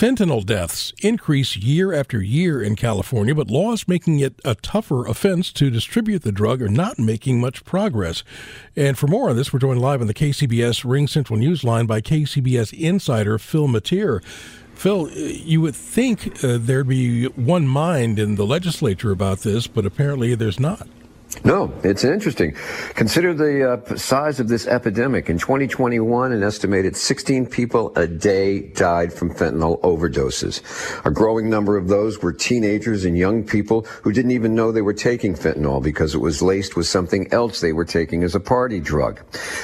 [0.00, 5.52] Fentanyl deaths increase year after year in California, but laws making it a tougher offense
[5.52, 8.24] to distribute the drug are not making much progress.
[8.74, 12.00] And for more on this, we're joined live on the KCBS Ring Central Newsline by
[12.00, 14.22] KCBS insider Phil Matier.
[14.74, 19.84] Phil, you would think uh, there'd be one mind in the legislature about this, but
[19.84, 20.88] apparently there's not.
[21.44, 22.54] No, it's interesting.
[22.94, 25.30] Consider the uh, size of this epidemic.
[25.30, 30.60] In 2021, an estimated 16 people a day died from fentanyl overdoses.
[31.06, 34.82] A growing number of those were teenagers and young people who didn't even know they
[34.82, 38.40] were taking fentanyl because it was laced with something else they were taking as a
[38.40, 39.20] party drug.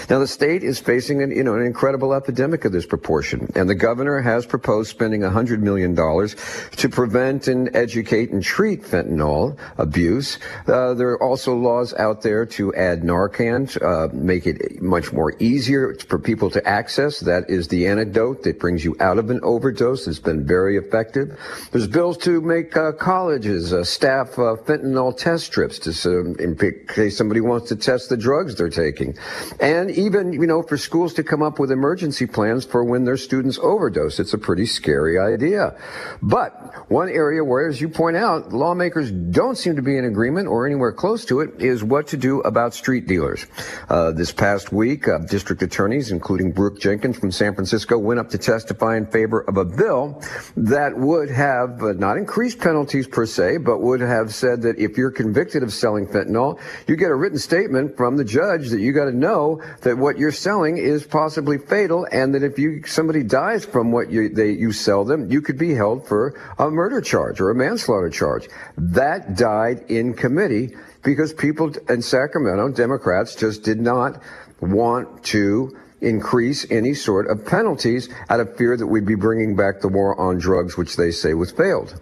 [0.09, 3.69] Now, the state is facing an, you know, an incredible epidemic of this proportion, and
[3.69, 10.39] the governor has proposed spending $100 million to prevent and educate and treat fentanyl abuse.
[10.69, 15.35] Uh, there are also laws out there to add Narcan, uh, make it much more
[15.39, 17.21] easier for people to access.
[17.21, 20.07] That is the antidote that brings you out of an overdose.
[20.07, 21.39] It's been very effective.
[21.73, 26.57] There's bills to make uh, colleges uh, staff uh, fentanyl test strips to, in
[26.89, 29.17] case somebody wants to test the drugs they're taking.
[29.61, 33.17] And even, you know, for schools to come up with emergency plans for when their
[33.17, 34.19] students overdose.
[34.19, 35.77] It's a pretty scary idea.
[36.23, 40.49] But one area where, as you point out, lawmakers don't seem to be in agreement
[40.49, 43.47] or anywhere close to it it is what to do about street dealers.
[43.89, 48.29] Uh, this past week, uh, district attorneys, including Brooke Jenkins from San Francisco, went up
[48.31, 50.23] to testify in favor of a bill
[50.57, 54.97] that would have uh, not increased penalties per se, but would have said that if
[54.97, 58.93] you're convicted of selling fentanyl, you get a written statement from the judge that you
[58.93, 63.23] got to know that what you're selling is possibly fatal, and that if you somebody
[63.23, 67.01] dies from what you they you sell them, you could be held for a murder
[67.01, 68.49] charge or a manslaughter charge.
[68.77, 74.21] That died in committee because people in Sacramento, Democrats, just did not
[74.61, 79.81] want to increase any sort of penalties out of fear that we'd be bringing back
[79.81, 82.01] the war on drugs, which they say was failed.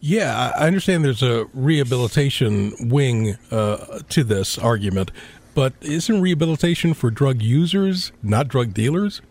[0.00, 5.10] Yeah, I understand there's a rehabilitation wing uh, to this argument,
[5.54, 9.22] but isn't rehabilitation for drug users, not drug dealers?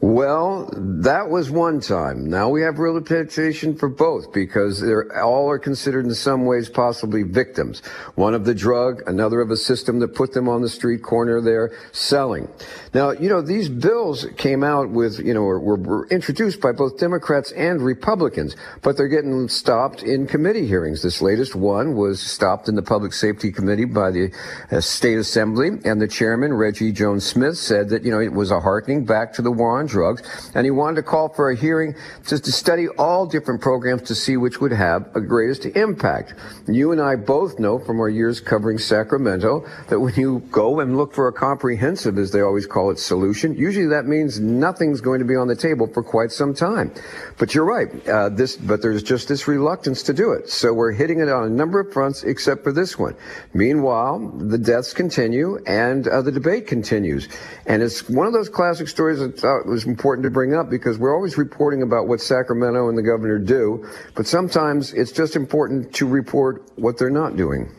[0.00, 2.28] Well, that was one time.
[2.28, 7.22] Now we have rehabilitation for both because they're all are considered in some ways possibly
[7.22, 7.80] victims.
[8.14, 11.40] One of the drug, another of a system that put them on the street corner
[11.40, 12.48] there selling.
[12.92, 16.98] Now, you know, these bills came out with, you know, were, were introduced by both
[16.98, 21.02] Democrats and Republicans, but they're getting stopped in committee hearings.
[21.02, 24.32] This latest one was stopped in the Public Safety Committee by the
[24.70, 28.50] uh, State Assembly, and the chairman, Reggie Jones Smith, said that, you know, it was
[28.50, 30.22] a harkening back to the war on drugs,
[30.54, 31.94] and he wanted to call for a hearing
[32.26, 36.34] just to study all different programs to see which would have a greatest impact.
[36.68, 40.96] You and I both know from our years covering Sacramento that when you go and
[40.96, 45.18] look for a comprehensive, as they always call it, solution, usually that means nothing's going
[45.18, 46.92] to be on the table for quite some time.
[47.38, 47.88] But you're right.
[48.08, 50.48] Uh, this, but there's just this reluctance to do it.
[50.48, 53.16] So we're hitting it on a number of fronts, except for this one.
[53.54, 57.28] Meanwhile, the deaths continue and uh, the debate continues,
[57.66, 60.98] and it's one of those classic stories that uh, was important to bring up because
[60.98, 65.94] we're always reporting about what Sacramento and the governor do, but sometimes it's just important
[65.94, 67.70] to report what they're not doing.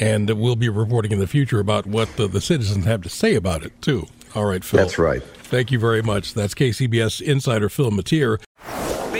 [0.00, 3.34] And we'll be reporting in the future about what the, the citizens have to say
[3.34, 4.06] about it, too.
[4.34, 4.80] All right, Phil.
[4.80, 5.22] That's right.
[5.22, 6.34] Thank you very much.
[6.34, 8.40] That's KCBS insider Phil Matier.